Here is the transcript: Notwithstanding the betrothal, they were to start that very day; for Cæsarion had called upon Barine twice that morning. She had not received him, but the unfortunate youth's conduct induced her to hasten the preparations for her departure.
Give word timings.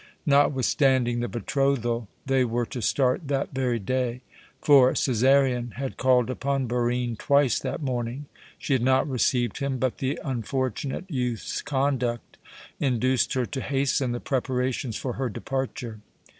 Notwithstanding 0.25 1.19
the 1.19 1.27
betrothal, 1.27 2.07
they 2.25 2.43
were 2.43 2.65
to 2.65 2.81
start 2.81 3.27
that 3.27 3.53
very 3.53 3.77
day; 3.77 4.21
for 4.59 4.93
Cæsarion 4.93 5.73
had 5.73 5.95
called 5.97 6.27
upon 6.31 6.65
Barine 6.67 7.15
twice 7.15 7.59
that 7.59 7.83
morning. 7.83 8.25
She 8.57 8.73
had 8.73 8.81
not 8.81 9.07
received 9.07 9.59
him, 9.59 9.77
but 9.77 9.99
the 9.99 10.19
unfortunate 10.25 11.05
youth's 11.07 11.61
conduct 11.61 12.39
induced 12.79 13.33
her 13.35 13.45
to 13.45 13.61
hasten 13.61 14.11
the 14.11 14.19
preparations 14.19 14.95
for 14.95 15.13
her 15.21 15.29
departure. 15.29 15.99